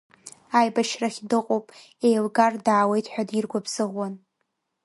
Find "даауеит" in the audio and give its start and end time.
2.65-3.07